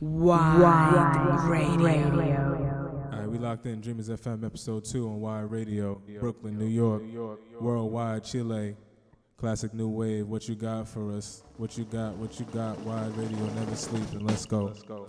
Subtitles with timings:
[0.00, 3.08] Wide Radio.
[3.12, 7.02] All right, we locked in Dreamers FM episode two on Wide Radio, Brooklyn, New York,
[7.60, 8.76] worldwide, Chile,
[9.38, 10.28] classic new wave.
[10.28, 11.42] What you got for us?
[11.56, 12.14] What you got?
[12.14, 12.78] What you got?
[12.82, 14.66] Wide Radio, never sleep, and let's go.
[14.66, 15.08] Let's go.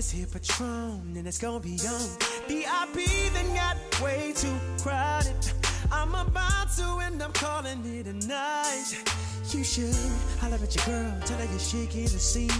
[0.00, 2.08] This here Patron, and it's gonna be on.
[2.48, 5.34] VIP then got way too crowded.
[5.90, 8.94] I'm about to end up calling it a night.
[9.50, 9.94] You should
[10.38, 12.50] holler at your girl, tell her you're shaking the scene.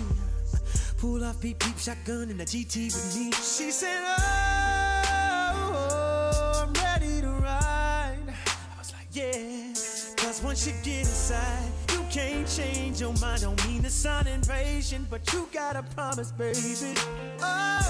[0.98, 3.32] Pull off peep peep shotgun in the GT with me.
[3.32, 8.18] She said, oh, oh, I'm ready to ride.
[8.28, 9.72] I was like, Yeah,
[10.16, 11.72] cause once you get inside,
[12.10, 13.42] can't change your mind.
[13.42, 16.94] Don't mean to sound impatient, but you gotta promise, baby.
[17.40, 17.80] Oh.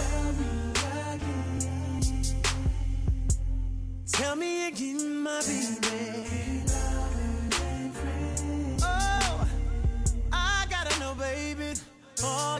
[4.07, 6.63] Tell me again, my baby.
[8.83, 9.49] Oh,
[10.31, 11.73] I gotta know, baby.
[12.23, 12.60] Oh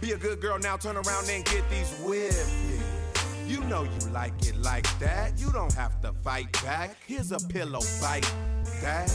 [0.00, 2.48] Be a good girl now, turn around and get these whipped.
[3.48, 5.40] You know you like it like that.
[5.40, 6.96] You don't have to fight back.
[7.06, 8.32] Here's a pillow fight
[8.82, 9.12] that.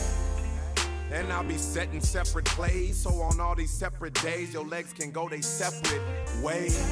[1.12, 2.98] And I'll be setting separate plays.
[2.98, 6.02] So on all these separate days, your legs can go they separate
[6.42, 6.78] ways.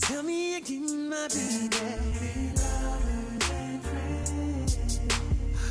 [0.00, 1.76] Tell me again, my baby.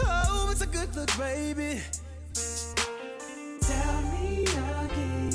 [0.06, 1.82] Oh, it's a good look, baby.
[3.66, 5.32] Tell me again.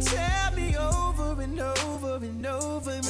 [0.00, 3.03] Tell me over and over and over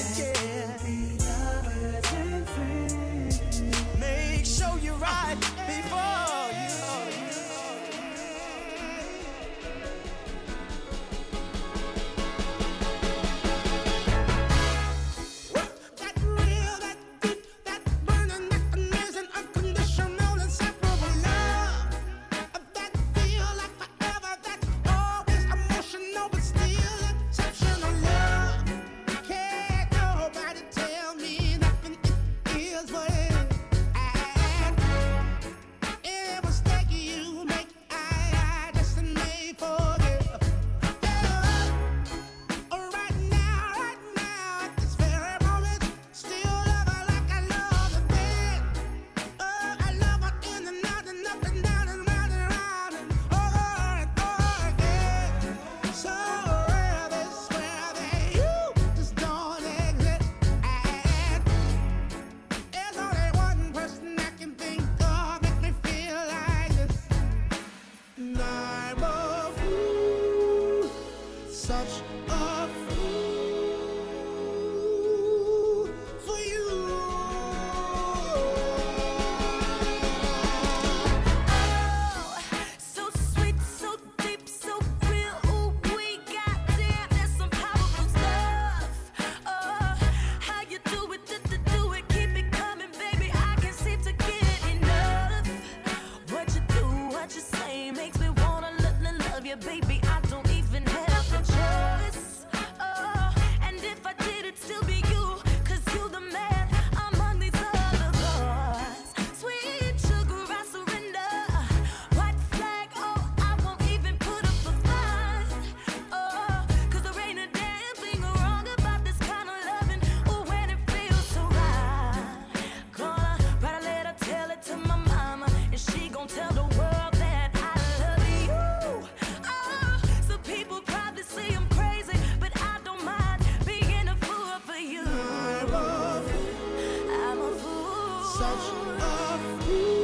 [138.35, 140.04] such a fool.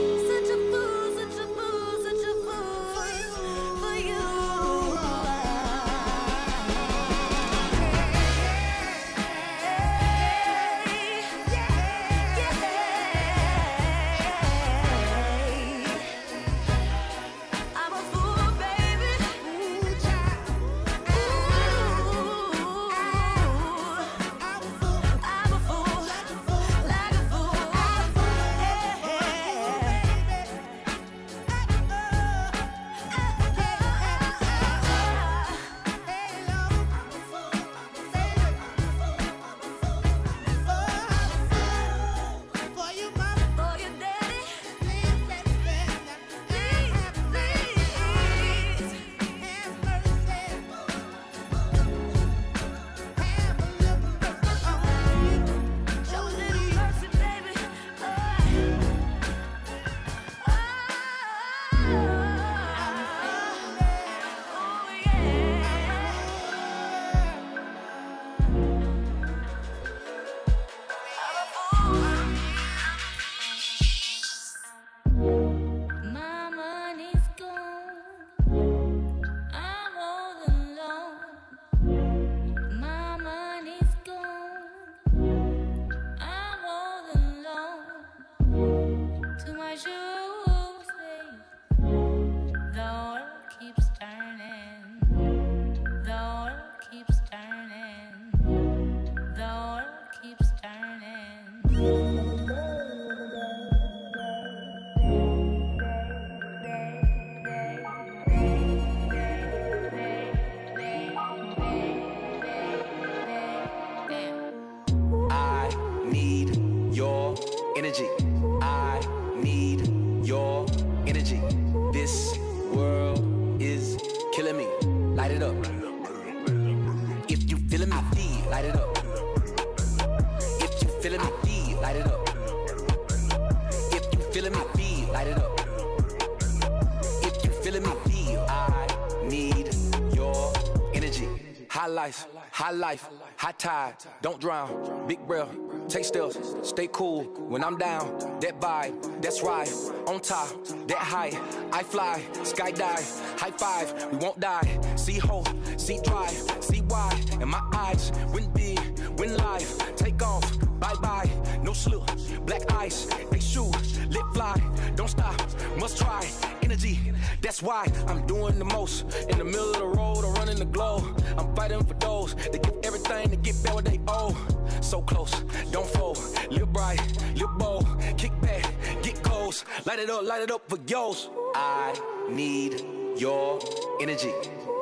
[142.91, 145.07] Life, high tide, don't drown.
[145.07, 145.55] Big breath,
[145.87, 147.23] take steps, stay cool.
[147.53, 148.07] When I'm down,
[148.41, 149.71] that vibe, that's right.
[150.09, 150.49] On top,
[150.89, 151.31] that high,
[151.73, 154.69] I fly, sky skydive, high five, we won't die.
[154.97, 157.11] See hope, see drive, see why.
[157.41, 158.81] And my eyes, win big,
[159.21, 160.45] win life, take off,
[160.81, 161.31] bye bye,
[161.63, 162.03] no slip,
[162.47, 163.71] black ice, they shoot,
[164.09, 164.61] lip fly,
[164.97, 165.39] don't stop,
[165.79, 166.27] must try,
[166.63, 166.99] energy,
[167.41, 169.05] that's why I'm doing the most.
[169.29, 171.05] In the middle of the road, I'm running the globe,
[171.37, 174.37] I'm fighting for those that give everything to get back what they owe.
[174.81, 175.33] So close,
[175.71, 176.19] don't fold,
[176.51, 177.01] live bright,
[177.37, 178.65] live bold, kick back,
[179.03, 181.29] get goals, light it up, light it up for yours.
[181.55, 181.95] I
[182.29, 182.85] need
[183.17, 183.61] your
[184.01, 184.33] energy.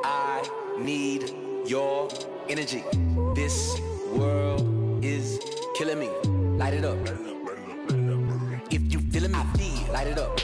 [0.05, 1.35] I need
[1.67, 2.09] your
[2.49, 2.85] energy.
[3.35, 3.79] This
[4.13, 6.09] world is killing me.
[6.59, 6.99] Light it up.
[8.69, 10.41] If you feeling me, feel, light it up.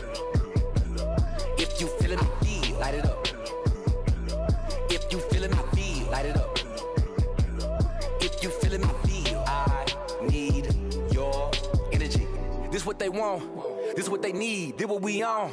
[1.58, 3.26] If you feeling me, feel, light it up.
[4.90, 6.56] If you feeling me, feel, light it up.
[8.20, 9.84] If you feeling feel, I
[10.30, 10.72] need
[11.10, 11.50] your
[11.90, 12.28] energy.
[12.70, 13.96] This what they want.
[13.96, 14.76] This what they need.
[14.76, 15.50] Did what we on.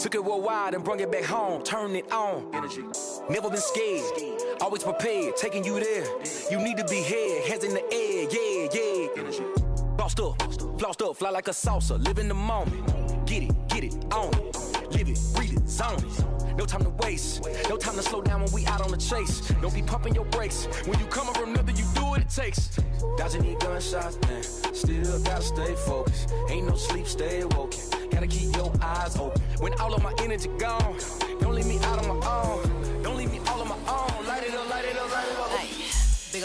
[0.00, 1.62] Took it worldwide and brought it back home.
[1.62, 2.50] Turn it on.
[2.52, 2.82] Energy.
[3.28, 4.39] Never been scared.
[4.60, 5.36] Always prepared.
[5.36, 6.04] Taking you there.
[6.50, 7.42] You need to be here.
[7.46, 8.28] Hands in the air.
[8.30, 9.08] Yeah, yeah.
[9.16, 9.44] Energy.
[9.96, 10.38] Flossed up.
[10.78, 11.16] Flossed up.
[11.16, 12.02] Fly like a salsa.
[12.04, 13.26] Live in the moment.
[13.26, 13.68] Get it.
[13.68, 13.94] Get it.
[14.12, 14.56] on it.
[14.92, 15.18] Live it.
[15.34, 15.66] Breathe it.
[15.66, 16.56] Zone it.
[16.58, 17.42] No time to waste.
[17.70, 19.40] No time to slow down when we out on the chase.
[19.62, 20.66] Don't be pumping your brakes.
[20.84, 22.78] When you come from nothing, you do what it takes.
[23.16, 24.42] Dodging these gunshots, man.
[24.42, 26.34] Still gotta stay focused.
[26.50, 27.80] Ain't no sleep, stay woken.
[28.10, 29.40] Gotta keep your eyes open.
[29.60, 30.98] When all of my energy gone,
[31.40, 32.69] don't leave me out on my own.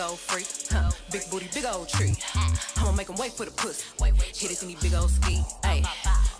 [0.05, 0.91] Old freak, huh?
[1.11, 2.13] Big booty, big old tree.
[2.77, 3.85] I'ma make him wait for the pussy.
[4.35, 5.41] Hit it in these big old ski.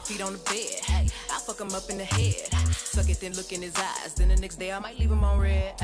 [0.04, 1.10] Feet on the bed.
[1.32, 2.54] I fuck him up in the head.
[2.75, 4.13] Suck it, then look in his eyes.
[4.13, 5.78] Then the next day I might leave him on red.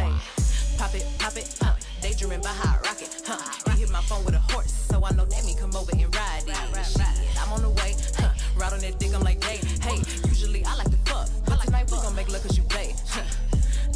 [0.77, 1.73] Pop it, pop it, huh?
[2.01, 3.71] Daydreaming by hot rocket, huh?
[3.71, 6.15] He hit my phone with a horse, so I know that mean come over and
[6.15, 6.85] ride it.
[6.85, 8.29] Shit, I'm on the way, huh?
[8.57, 10.01] Ride on that dick, I'm like, hey, hey.
[10.27, 12.93] Usually I like to fuck, but tonight we gon' make love cause you play.
[13.07, 13.23] Huh?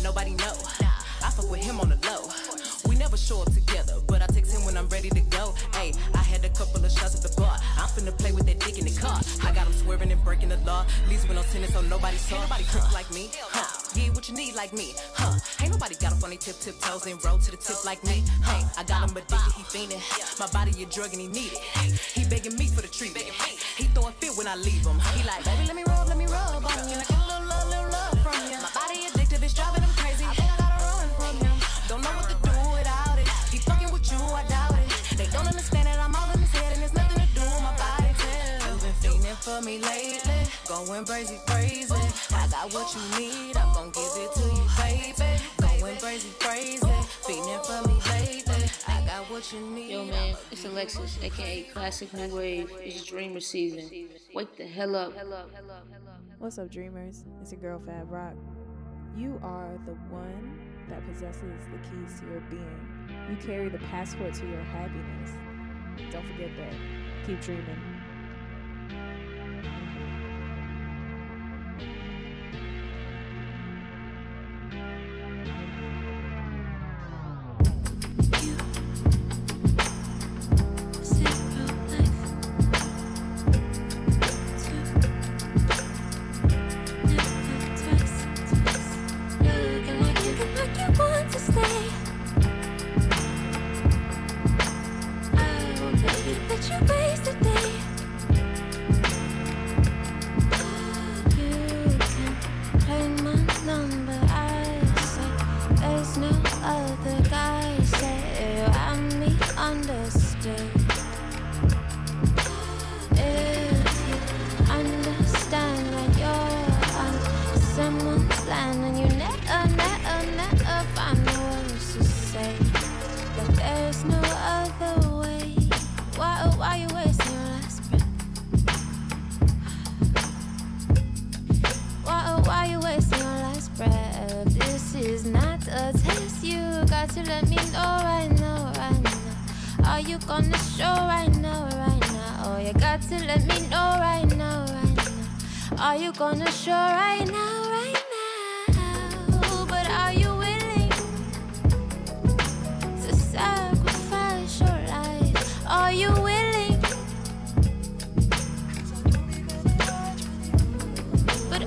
[0.03, 0.53] Nobody know.
[1.23, 2.29] I fuck with him on the low.
[3.05, 5.53] Never show up together, but I text him when I'm ready to go.
[5.75, 7.55] Hey, I had a couple of shots at the bar.
[7.77, 9.21] I'm finna play with that dick in the car.
[9.45, 10.87] I got him swerving and breaking the law.
[11.07, 12.33] Least with no tennis, so nobody saw.
[12.33, 13.61] Ain't nobody trick like me, huh?
[13.93, 15.37] Yeah, what you need like me, huh?
[15.61, 18.23] Ain't nobody got a funny tip, tip toes and roll to the tip like me,
[18.41, 18.65] huh?
[18.75, 20.01] I got him addicted, he fiending.
[20.39, 21.61] My body a drug and he need it.
[22.17, 23.25] He begging me for the treatment.
[23.77, 24.97] He throwing fit when I leave him.
[25.13, 27.14] He like, baby, let me rub, let me rub on you.
[39.45, 40.33] For me lately,
[40.67, 41.93] going crazy, crazy.
[42.33, 45.79] I got what you need, I'm gon' give it to you, baby.
[45.79, 46.79] Going crazy, crazy,
[47.21, 48.65] fiending for me lately.
[48.87, 49.91] I got what you need.
[49.91, 52.71] Yo, man, it's Alexis, aka Classic New Wave.
[52.79, 53.87] It's Dreamer season.
[54.33, 55.13] Wake the hell up.
[56.39, 57.23] What's up, dreamers?
[57.39, 58.33] It's your girl Fab Rock.
[59.15, 63.07] You are the one that possesses the keys to your being.
[63.29, 65.31] You carry the passport to your happiness.
[66.11, 66.73] Don't forget that.
[67.27, 67.94] Keep dreaming.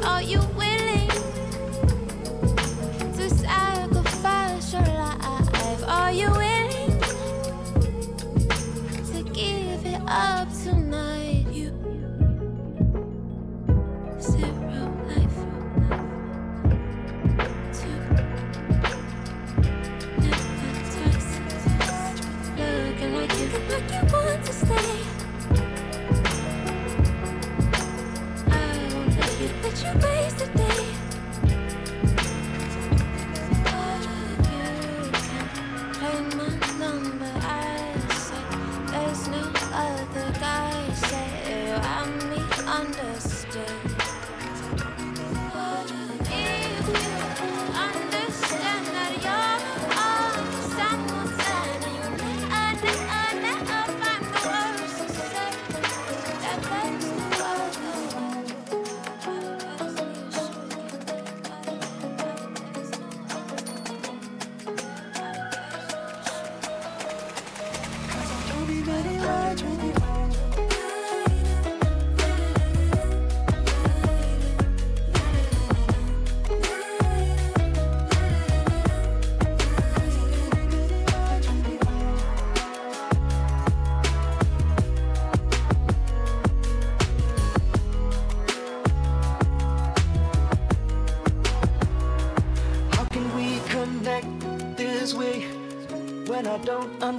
[0.05, 0.68] all you will.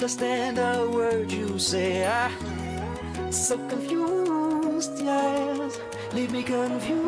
[0.10, 2.04] understand a word you say.
[2.04, 2.32] I
[3.30, 5.80] so confused, yes,
[6.14, 6.99] leave me confused.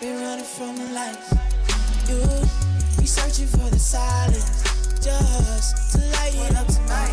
[0.00, 1.30] Been running from the lights.
[2.08, 2.24] You
[2.98, 4.62] be searching for the silence
[4.98, 7.12] just to light it up tonight.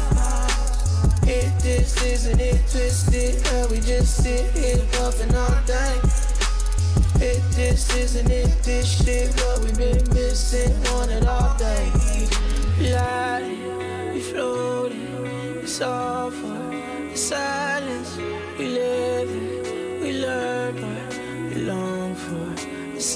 [1.24, 3.46] It this isn't it twisted?
[3.48, 6.00] How we just sit here buffing all day.
[7.26, 9.36] It this isn't it this shit?
[9.42, 10.72] What we been missing?
[10.86, 11.92] Want it all day.
[12.80, 15.26] Light, we floating,
[15.62, 18.17] it's all for the silence.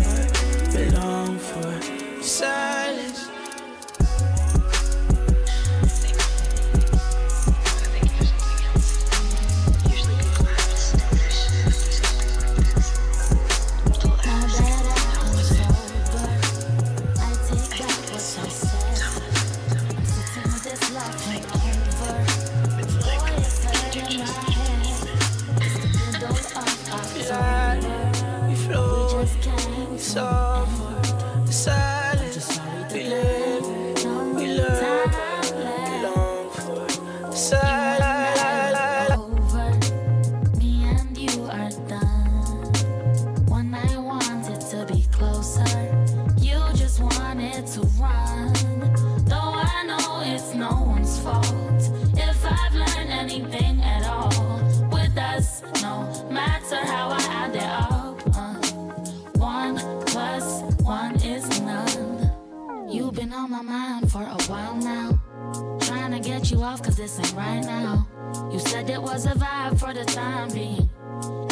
[67.12, 68.08] This ain't right now.
[68.52, 70.90] You said it was a vibe for the time being.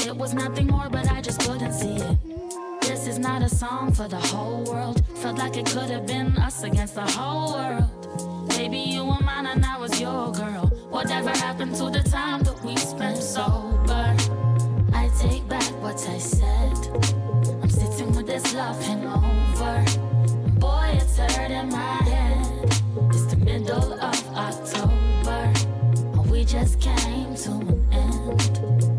[0.08, 2.18] It was nothing more, but I just couldn't see it.
[2.82, 5.04] This is not a song for the whole world.
[5.18, 8.50] Felt like it could have been us against the whole world.
[8.50, 10.68] Baby, you were mine and I was your girl.
[10.90, 14.16] Whatever happened to the time that we spent sober?
[14.94, 16.78] I take back what I said.
[17.62, 19.86] I'm sitting with this love hangover.
[20.60, 22.82] Boy, it's hurting my head.
[23.12, 24.99] It's the middle of October.
[26.50, 28.99] Just came to an end.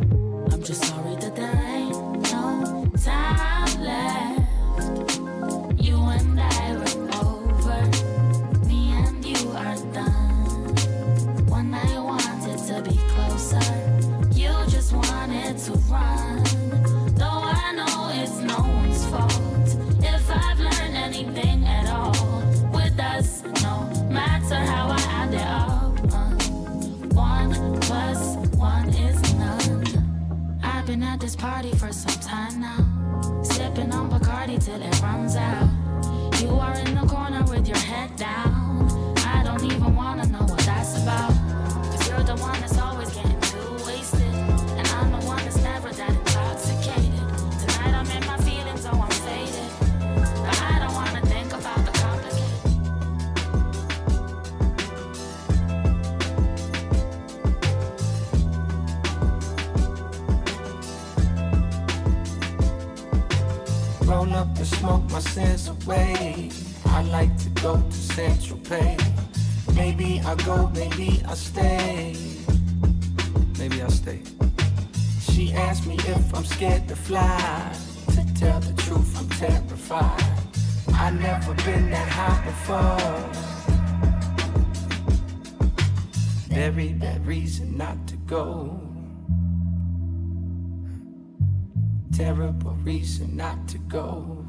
[31.20, 35.68] This party for some time now, sipping on Bacardi till it runs out.
[36.40, 38.49] You are in the corner with your head down.
[64.20, 66.50] Up and smoke my sins away.
[66.84, 68.96] I like to go to Central Pay.
[69.74, 72.14] Maybe I go, maybe I stay.
[73.58, 74.20] Maybe I stay.
[75.20, 77.74] She asked me if I'm scared to fly.
[78.08, 80.22] To tell the truth, I'm terrified.
[80.94, 83.00] I never been that high before.
[86.54, 88.89] Very bad reason not to go.
[92.20, 94.44] Terrible reason not to go.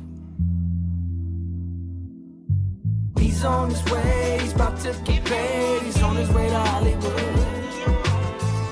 [3.18, 5.82] He's on his way, he's about to get paid.
[5.84, 7.22] He's on his way to Hollywood.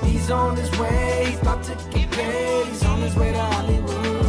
[0.04, 2.66] He's on his way, he's about to get paid.
[2.66, 4.26] He's on his way to Hollywood.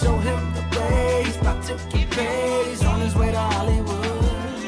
[0.00, 2.66] Show him the way, he's about to get paid.
[2.68, 4.60] He's on his way to Hollywood.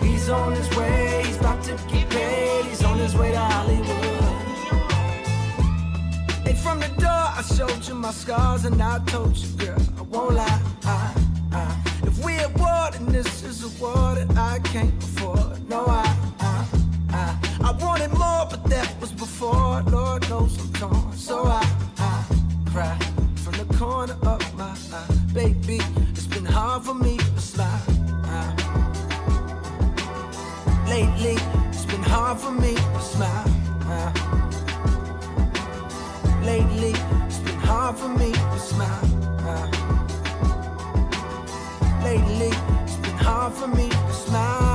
[0.00, 2.64] He's on his way, he's about to get paid.
[2.64, 4.03] He's on his way to Hollywood.
[6.64, 10.34] From the door, I showed you my scars and I told you, girl, I won't
[10.34, 10.62] lie.
[10.84, 11.14] I,
[11.52, 15.68] I, if we at war, then this is a war that I can't afford.
[15.68, 16.06] No, I,
[16.40, 16.66] I,
[17.10, 19.82] I, I wanted more, but that was before.
[19.82, 21.12] Lord knows I'm torn.
[21.12, 21.62] So I,
[21.98, 22.24] I
[22.72, 22.98] cry
[23.44, 25.06] from the corner of my eye.
[25.34, 25.80] Baby,
[26.12, 27.82] it's been hard for me to smile.
[28.24, 28.52] Uh,
[30.88, 31.36] lately,
[31.68, 33.50] it's been hard for me to smile.
[33.86, 34.43] Uh,
[36.44, 36.92] lately,
[37.26, 39.08] it's been hard for me to smile.
[42.02, 42.50] Lately,
[42.84, 44.73] it's been hard for me to smile.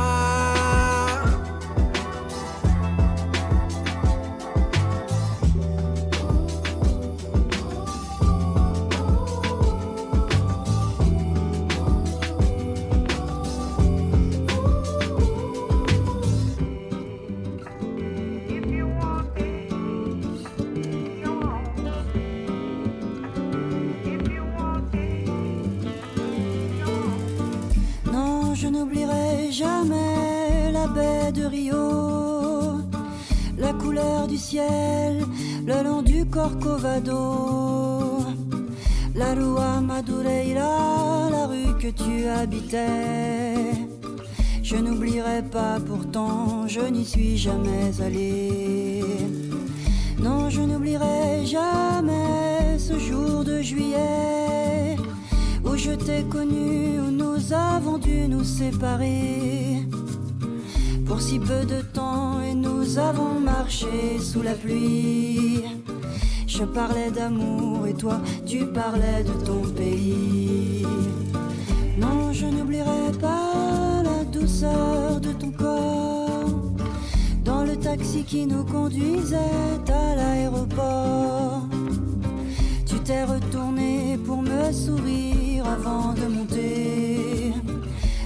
[29.09, 32.81] Je n'oublierai jamais la baie de Rio,
[33.57, 35.25] la couleur du ciel
[35.65, 38.19] le long du Corcovado,
[39.15, 43.55] la rua Madureira, la rue que tu habitais.
[44.63, 49.03] Je n'oublierai pas pourtant, je n'y suis jamais allé.
[50.19, 54.97] Non, je n'oublierai jamais ce jour de juillet
[55.79, 59.87] je t'ai connu, où nous avons dû nous séparer.
[61.05, 65.63] Pour si peu de temps et nous avons marché sous la pluie.
[66.47, 70.85] Je parlais d'amour et toi tu parlais de ton pays.
[71.97, 76.49] Non, je n'oublierai pas la douceur de ton corps
[77.45, 79.55] dans le taxi qui nous conduisait
[79.87, 81.78] à l'aéroport.
[83.09, 87.53] Retourné pour me sourire avant de monter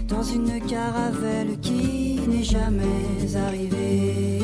[0.09, 4.41] dans une caravelle qui n'est jamais arrivée.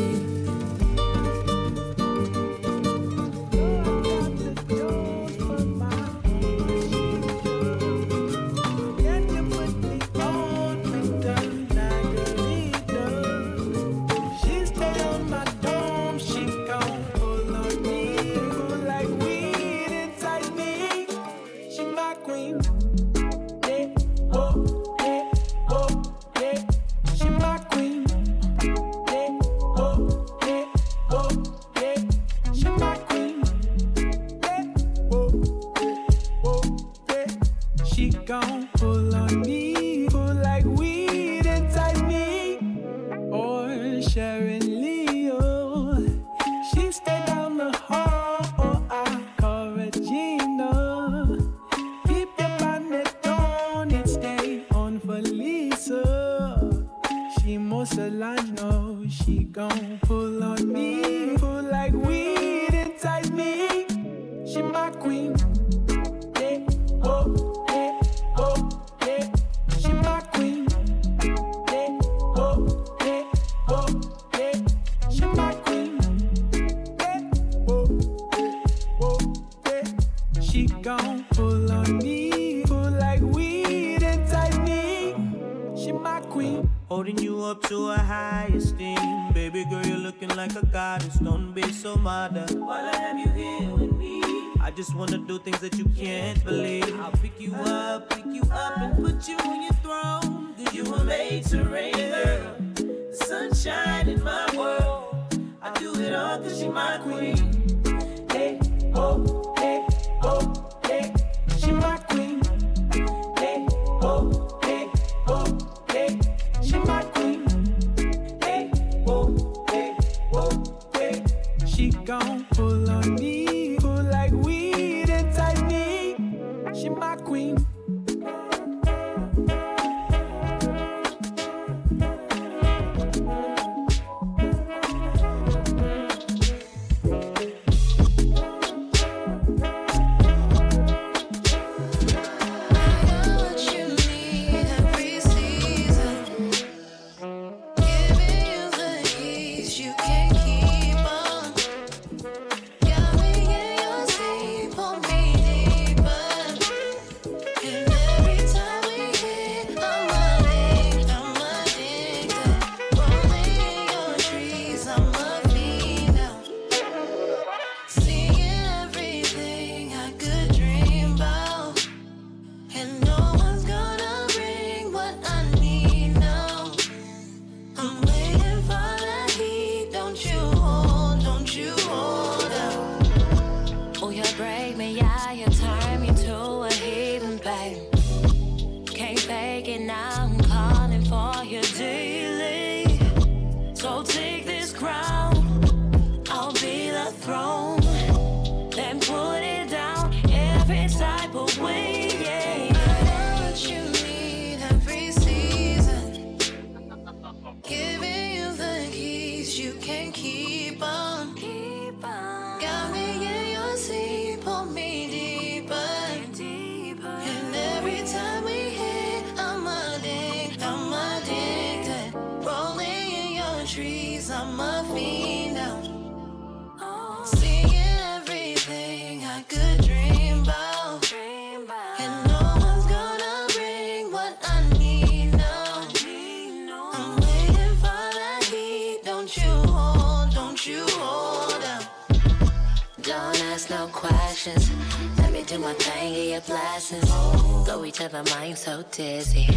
[248.12, 249.48] My mind so dizzy.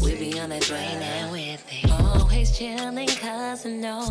[0.00, 1.90] We be on a drain and with it.
[1.90, 4.07] Always chilling, cause I know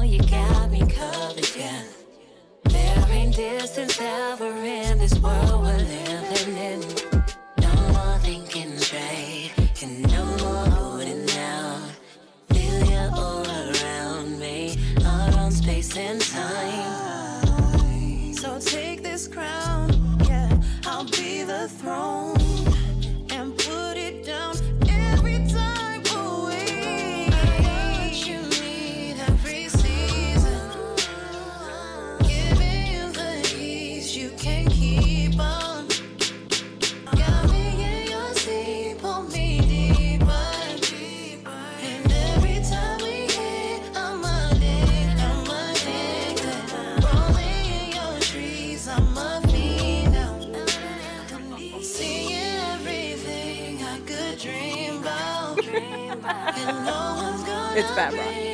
[57.78, 58.47] It's Fab Rock.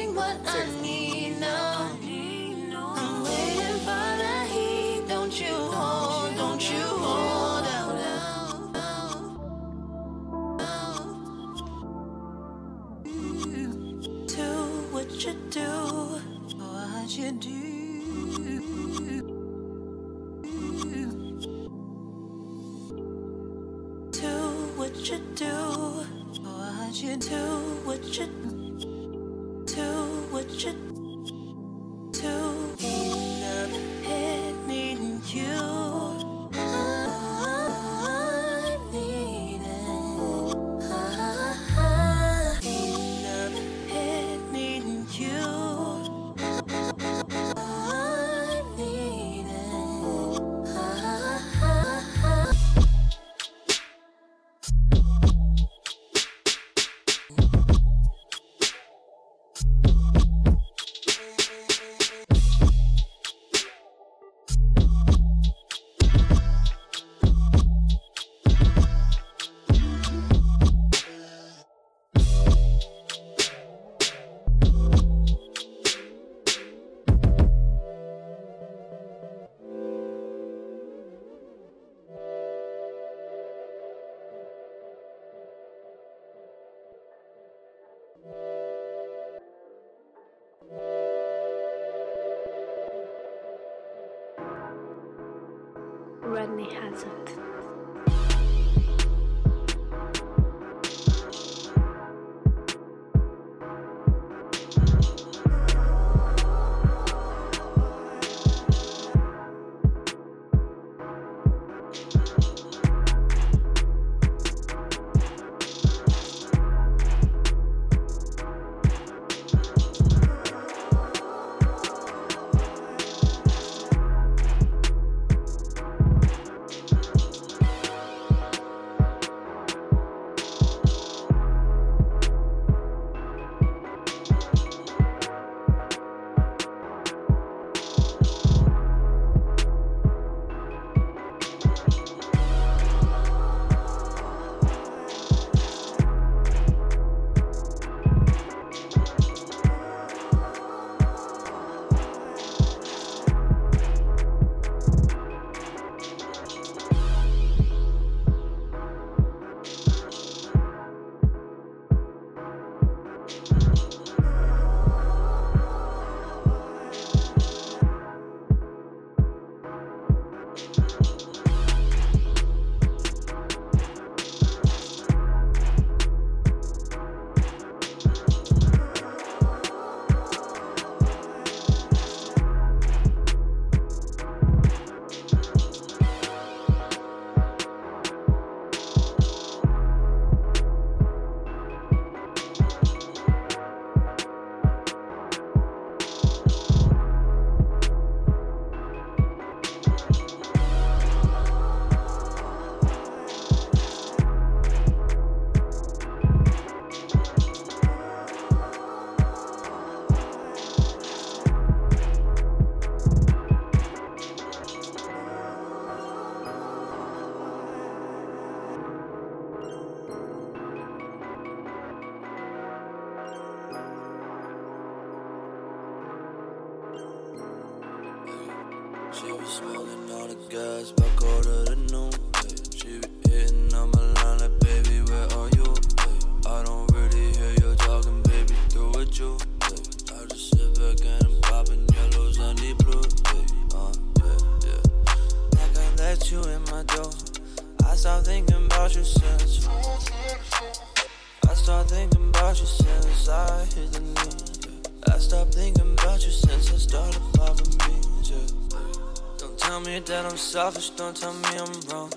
[260.54, 262.12] Selfish, don't tell me I'm wrong.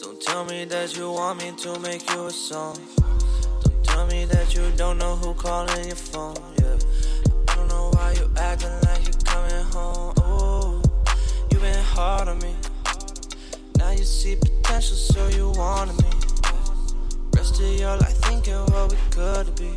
[0.00, 2.76] Don't tell me that you want me to make you a song.
[3.62, 6.34] Don't tell me that you don't know who calling your phone.
[6.58, 6.76] Yeah.
[7.48, 10.14] I don't know why you acting like you're coming home.
[10.26, 10.82] Ooh,
[11.52, 12.56] you been hard on me.
[13.78, 16.10] Now you see potential, so you wanted me.
[17.36, 19.70] Rest of your life thinking what we could be.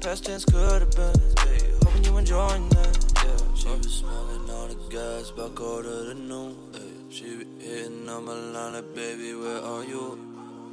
[0.00, 1.18] Past tense could have been.
[1.42, 2.94] Hey, hoping you enjoying that.
[3.16, 6.79] Yeah, she was smoking on the gas by quarter to noon.
[7.10, 10.16] She be hitting on my line baby, where are you?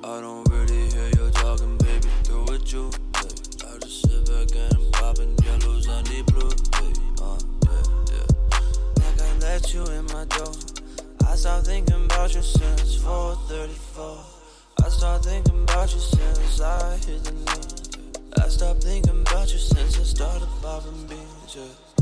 [0.04, 2.92] I don't really hear you talking, baby, through with you.
[3.16, 3.34] Hey,
[3.66, 6.54] I just sit back and I'm popping yellows and the blue.
[6.78, 8.28] Hey, uh, yeah, yeah.
[9.02, 10.54] Like I let you in my door.
[11.28, 14.20] I stopped thinking about you since 434.
[14.86, 18.44] I started thinking about you since I hit the knee.
[18.46, 21.56] I stopped thinking about you since I started popping beans.
[21.56, 21.97] Yeah.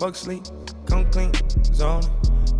[0.00, 0.42] Fuck sleep,
[0.86, 1.30] come clean,
[1.74, 2.02] zone.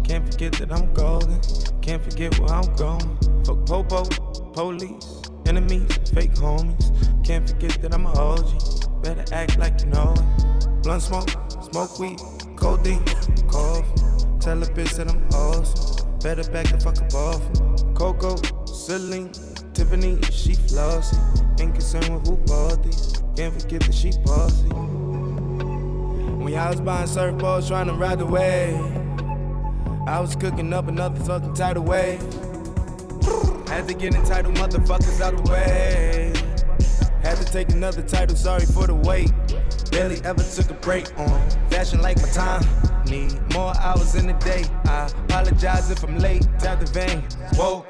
[0.04, 1.40] Can't forget that I'm golden,
[1.80, 3.16] can't forget where I'm going.
[3.46, 4.04] Fuck popo,
[4.52, 6.86] police, enemies, fake homies.
[7.24, 10.82] Can't forget that I'm a OG, better act like you know it.
[10.82, 11.30] Blunt smoke,
[11.72, 12.18] smoke weed,
[12.56, 13.02] codeine,
[13.48, 13.86] cough.
[14.40, 17.94] Tell a bitch that I'm awesome, better back the fuck up off.
[17.94, 18.36] Coco,
[18.66, 19.32] Celine,
[19.72, 21.16] Tiffany, she flossy.
[21.58, 25.09] Ain't concerned with who bought these, can't forget that she bossy.
[26.50, 28.74] When I was buying surfboards trying to ride the wave,
[30.08, 32.20] I was cooking up another fucking tidal wave.
[33.68, 36.32] Had to get entitled motherfuckers out the way.
[37.22, 39.32] Had to take another title, sorry for the wait.
[39.92, 41.28] Barely ever took a break on
[41.70, 42.64] fashion like my time.
[43.06, 44.64] Need more hours in the day.
[44.86, 46.48] I apologize if I'm late.
[46.58, 47.22] Tap the vein.
[47.54, 47.86] Whoa,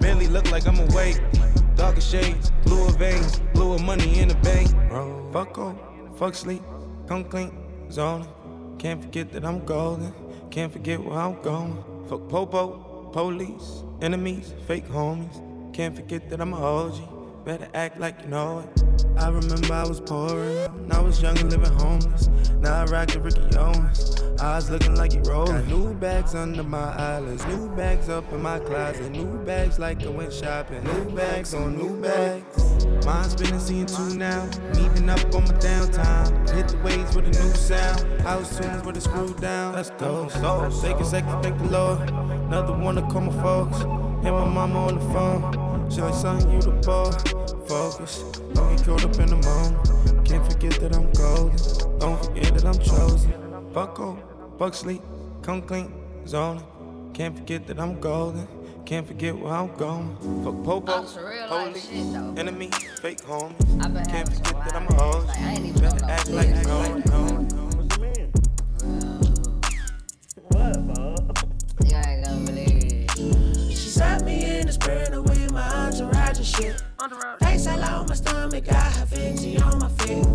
[0.00, 1.20] barely look like I'm awake.
[1.76, 4.72] Darker shades, bluer veins, bluer money in the bank.
[4.88, 5.76] Bro, fuck off,
[6.16, 6.62] fuck sleep,
[7.06, 7.52] come clean,
[7.92, 8.26] zone.
[8.78, 10.12] Can't forget that I'm golden.
[10.50, 11.82] Can't forget where I'm going.
[12.08, 15.74] Fuck popo, police, enemies, fake homies.
[15.74, 17.44] Can't forget that I'm a OG.
[17.44, 19.04] Better act like you know it.
[19.16, 22.28] I remember I was poor and I was young and living homeless.
[22.60, 24.22] Now I rock the Ricky Owens.
[24.40, 25.52] Eyes looking like you rolling.
[25.52, 30.02] Got new bags under my eyelids, new bags up in my closet, new bags like
[30.02, 32.79] I went shopping, new bags on new bags.
[33.10, 34.48] Mine's been a scene two now,
[34.78, 36.48] even up on my downtime.
[36.54, 39.74] Hit the waves with a new sound, house tunes with a screw down.
[39.74, 40.28] Let's go.
[40.80, 41.98] Take a second, thank the Lord.
[42.08, 43.78] Another one to call my folks.
[44.22, 45.90] Hit my mama on the phone.
[45.90, 47.10] She like, son, you the boy.
[47.66, 48.22] Focus,
[48.54, 50.24] don't get caught up in the moment.
[50.24, 51.98] Can't forget that I'm golden.
[51.98, 53.32] Don't forget that I'm chosen.
[53.74, 54.18] Fuck off,
[54.56, 55.02] fuck sleep,
[55.42, 55.92] come clean,
[56.28, 56.62] zoning.
[57.12, 58.46] Can't forget that I'm golden.
[58.84, 60.16] Can't forget where I'm going.
[60.44, 62.34] Fuck popo, some real life police, shit, though.
[62.36, 62.70] enemy,
[63.00, 64.08] fake homies.
[64.08, 65.28] Can't forget that I'm a host.
[65.28, 66.66] Like, I ain't even Better act no like you shit.
[66.66, 67.52] know know it.
[71.86, 73.70] You ain't gonna believe it.
[73.70, 76.82] She sat me in the sprinter with my entourage and shit.
[77.40, 80.26] Face all on my stomach, got her Fenty on my feet.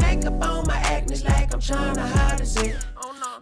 [0.00, 2.76] Makeup on my acne like I'm trying to hide a zit.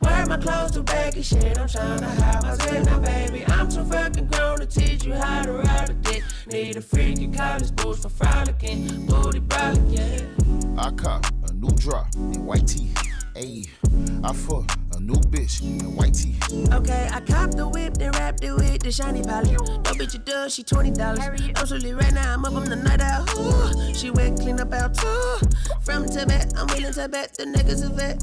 [0.03, 2.85] Wear my clothes too baggy, shit, I'm trying to hide my zit.
[2.85, 6.23] Now, baby, I'm too fucking grown to teach you how to ride a dick.
[6.47, 10.83] Need a freaky college boots for frolicking, booty brolic, yeah.
[10.83, 12.93] I cop a new drop in white tee.
[13.35, 13.69] Ayy,
[14.25, 16.35] I fuck a new bitch in white tee.
[16.73, 19.51] Okay, I copped the whip, then wrapped it with the shiny polish.
[19.51, 21.41] No bitch, you does, she twenty dollars.
[21.57, 23.29] I'm solely right now, I'm up on the night out.
[23.39, 25.39] Ooh, she wet, clean up out too.
[25.83, 28.23] From Tibet, I'm willing to bet the niggas a vet.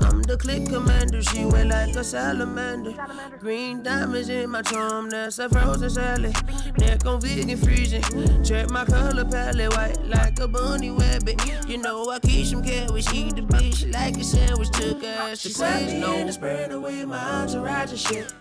[0.00, 2.94] I'm the click commander, she wet like a salamander.
[3.38, 6.34] Green diamonds in my charm, that's a frozen salad.
[6.78, 8.02] Neck on vegan freezing.
[8.42, 11.40] Check my color palette, white like a bunny rabbit.
[11.68, 14.70] You know I keep some carrots, eat the bitch like a sandwich.
[14.70, 16.07] Took her ass to says no.
[16.14, 18.32] In the spreader with my entourage and shit.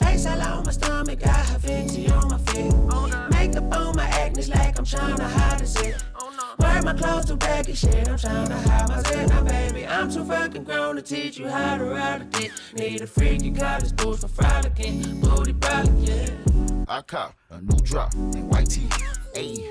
[0.00, 2.72] Face all on my stomach, got her Fenty on my feet.
[2.90, 6.02] Oh, Makeup on my acne like I'm trying to hide a zit.
[6.16, 9.28] Oh, Wear my clothes too baggy, shit, I'm trying to hide my zit.
[9.28, 12.52] Now, baby, I'm too fucking grown to teach you how to ride a dick.
[12.74, 16.84] Need a freaky college boots for frolicking, booty brolic, yeah.
[16.88, 18.88] I cop a new drop in white tee.
[19.34, 19.64] Ayy,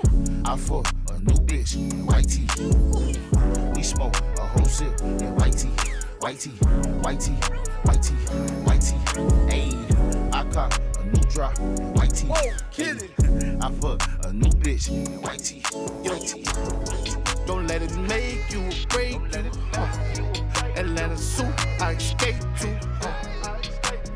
[0.47, 2.47] I fuck a new bitch in white tee.
[3.75, 5.69] We smoke a whole sip in white tee.
[6.19, 6.49] White tee,
[7.01, 7.31] white tee,
[7.83, 8.13] white tee,
[8.65, 8.95] white tee.
[9.47, 12.29] Ayy, I cop a new drop in white tee.
[12.29, 15.63] I fuck a new bitch in white tee.
[17.45, 19.51] Don't let it make you or break you.
[19.73, 19.87] Huh.
[20.75, 21.47] Atlanta suit,
[21.81, 22.79] I escape to.
[23.01, 23.57] Huh.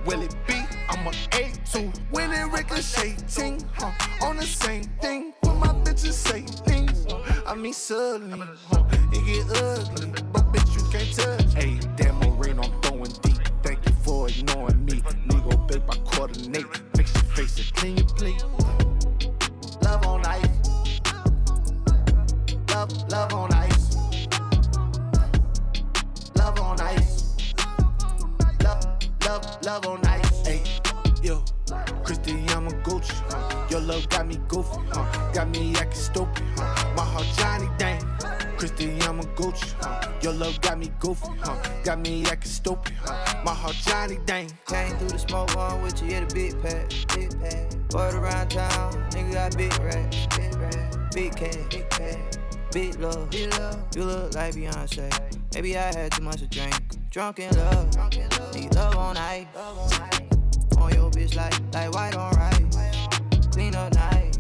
[0.05, 0.61] Will it be?
[0.89, 1.97] I'm a A2.
[2.11, 3.91] When it ricocheting, huh?
[4.21, 5.33] On the same thing.
[5.41, 7.05] When my bitches say things,
[7.53, 8.83] I mean suddenly, huh?
[9.11, 11.53] It get ugly, but bitch you can't touch.
[11.53, 13.37] Hey, damn Marine, I'm throwing deep.
[13.61, 14.93] Thank you for ignoring me.
[15.27, 16.65] Nigga, babe, I coordinate.
[16.95, 18.43] Fix your face and clean your plate.
[19.83, 20.99] Love on ice.
[22.69, 23.97] Love, love on ice.
[26.35, 27.53] Love on ice.
[28.63, 30.47] Love, love, love on ice.
[30.47, 30.63] Hey,
[31.21, 31.45] yo.
[32.03, 33.13] Christy, I'm a Gucci.
[33.31, 33.67] Huh?
[33.69, 34.79] Your love got me goofy.
[34.91, 35.31] Huh?
[35.33, 36.43] Got me acting stupid.
[36.57, 36.93] Huh?
[36.95, 38.01] My heart Johnny Dang.
[38.57, 39.73] Christy, I'm a Gucci.
[39.81, 40.11] Huh?
[40.21, 41.27] Your love got me goofy.
[41.41, 41.55] Huh?
[41.83, 42.93] Got me acting stupid.
[42.99, 43.41] Huh?
[43.45, 44.49] My heart Johnny Dang.
[44.67, 47.93] Came through the smoke one with you, yeah, the big pack, big pack.
[47.93, 52.37] Word around town, nigga got big racks, big racks, big cash, big cash,
[52.71, 53.77] big love, big love.
[53.95, 55.11] You look like Beyonce.
[55.53, 56.73] Maybe I had too much to drink.
[57.11, 57.95] Drunk in love,
[58.55, 59.45] need love on ice.
[59.55, 60.12] On your
[61.23, 63.47] bitch like like white on rice.
[63.51, 64.37] Clean up nice,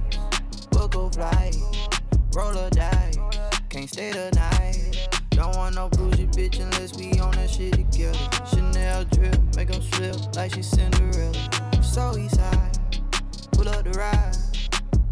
[0.71, 1.55] book a flight,
[2.35, 3.17] roll a dice.
[3.69, 5.09] Can't stay the night.
[5.31, 8.17] Don't want no bougie bitch unless we on that shit together.
[8.49, 11.33] Chanel drip, make make 'em slip like she Cinderella.
[11.81, 12.77] So east side,
[13.51, 14.35] pull up the ride,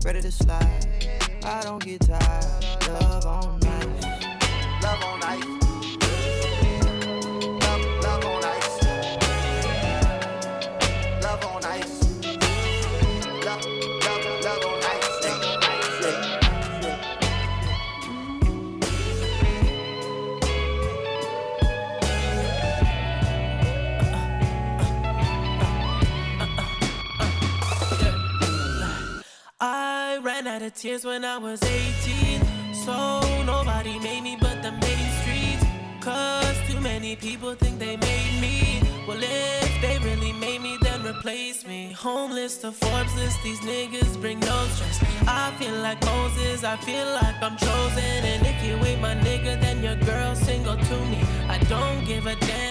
[0.06, 0.88] ready to slide.
[1.44, 2.88] I don't get tired.
[2.88, 5.21] Love on night, love on
[30.48, 32.42] out of tears when I was 18.
[32.74, 35.64] So nobody made me but the main streets.
[36.00, 38.82] Cause too many people think they made me.
[39.08, 41.92] Well, if they really made me, then replace me.
[41.92, 45.04] Homeless to Forbes list, these niggas bring no stress.
[45.28, 48.20] I feel like Moses, I feel like I'm chosen.
[48.32, 51.22] And if you ain't my nigga, then your girl single to me.
[51.50, 52.71] I don't give a damn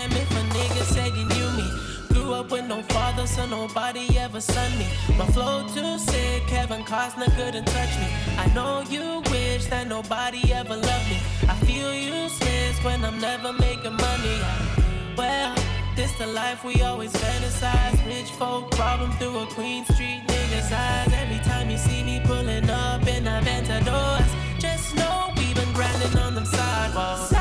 [2.31, 4.87] Grew up with no father, so nobody ever sent me.
[5.19, 8.07] My flow too sick, Kevin Costner couldn't touch me.
[8.39, 11.19] I know you wish that nobody ever loved me.
[11.49, 14.39] I feel useless when I'm never making money.
[15.17, 15.57] Well,
[15.97, 17.99] this the life we always fantasize.
[18.07, 21.13] Rich folk problem through a Queen Street nigga's eyes.
[21.13, 26.17] Every time you see me pulling up in a Aventadors, just know we been grinding
[26.17, 27.40] on them sidewalks.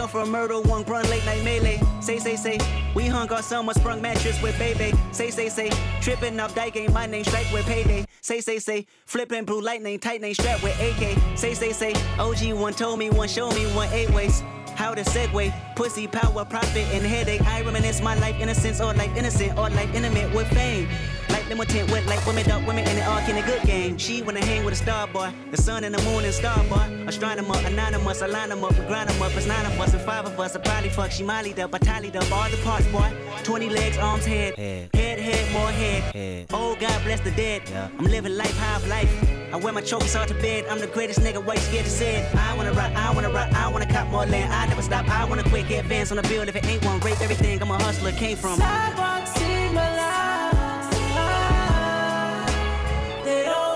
[0.00, 1.78] Come from murder, one grunt, late night melee.
[2.00, 2.58] Say, say, say,
[2.94, 4.96] we hung our someone sprung mattress with baby.
[5.12, 5.70] Say, say, say,
[6.00, 8.06] tripping off dyke ain't my name, strike with payday.
[8.22, 11.36] Say, say, say, flipping blue lightning, tight name strapped with AK.
[11.36, 14.42] Say, say, say, OG one told me, one show me, one eight ways.
[14.74, 17.42] How to segue, pussy, power, profit, and headache.
[17.42, 20.88] I reminisce my life innocence or life innocent or life intimate with fame.
[21.50, 23.98] Like limited with like women, dark women, and it all in a good game.
[23.98, 26.86] She wanna hang with a star boy, the sun and the moon and star boy.
[27.08, 29.32] Astronomer, anonymous, I line line 'em up, we grind 'em up.
[29.34, 30.54] It's nine of us and five of us.
[30.54, 33.10] I probably fuck, she mollied up, I tallied up all the parts, boy.
[33.42, 36.46] 20 legs, arms, head, head, head, head more head.
[36.52, 37.62] Oh, God bless the dead.
[37.98, 39.10] I'm living life, half life.
[39.52, 40.66] I wear my trophies out to bed.
[40.70, 42.36] I'm the greatest nigga, why you scared to say it?
[42.36, 44.52] I wanna rock, I wanna rock, I wanna cop more land.
[44.52, 46.42] I never stop, I wanna quick advance on the bill.
[46.48, 47.60] If it ain't one, rape everything.
[47.60, 48.56] I'm a hustler, came from.
[48.60, 50.39] Sidewalks see my life.
[53.30, 53.69] They don't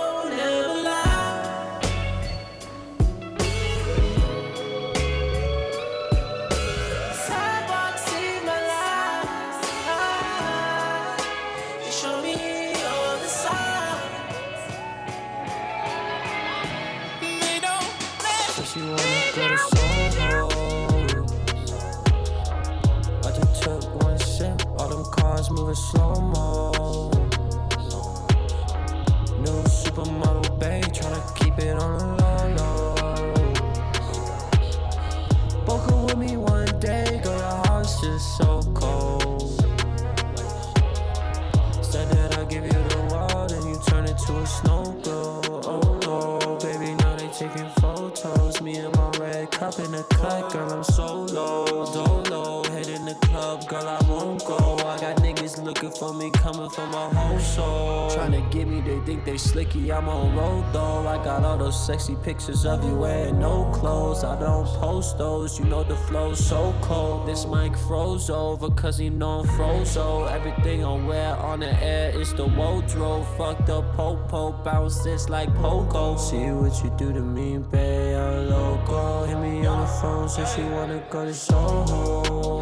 [62.05, 64.24] sexy pictures of you wearing no clothes.
[64.24, 67.26] I don't post those, you know the flow so cold.
[67.26, 70.30] This mic froze over, cause he know I'm frozo.
[70.30, 73.26] Everything I wear on the air is the wardrobe.
[73.38, 76.18] Fucked up popo, bounce this like pogo.
[76.18, 79.24] See what you do to me, babe, I'm loco.
[79.24, 82.61] Hit me on the phone, said she wanna go to Soho.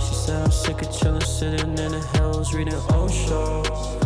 [0.00, 4.03] She said I'm sick of chillin', sitting in the hills, reading Osho.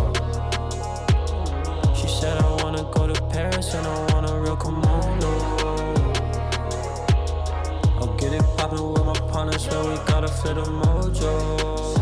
[10.45, 11.95] Gotta a mojo.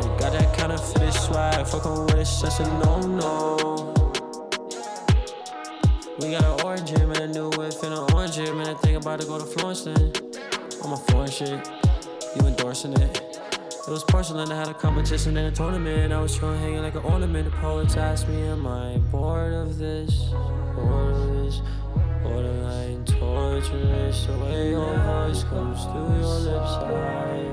[0.00, 3.94] They got that kind of fitted swag, fuckin' with just a no-no.
[6.20, 9.00] We got an orange and a new whip and an orange gym and I think
[9.00, 10.12] about to go to Florence then.
[10.82, 11.70] On my foreign shit,
[12.36, 13.28] you endorsing it.
[13.88, 16.12] It was porcelain, I had a competition in a tournament.
[16.12, 17.50] I was trying hanging like an ornament.
[17.50, 20.14] The poets asked me, Am I bored of this?
[20.74, 21.62] Bored of this?
[22.22, 24.26] Borderline torturous.
[24.26, 27.47] The way your voice comes through your lips, Nobody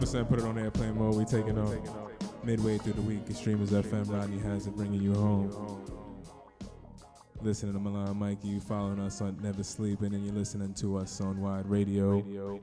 [0.00, 0.28] percent.
[0.28, 1.14] put it on airplane mode.
[1.14, 1.74] We taking off
[2.42, 3.20] midway through the week.
[3.28, 5.84] Extremers FM, Rodney has it bringing you home.
[7.42, 11.20] Listening to Milan Mikey, you following us on Never Sleeping, and you're listening to us
[11.20, 12.20] on Wide Radio.
[12.20, 12.60] Radio.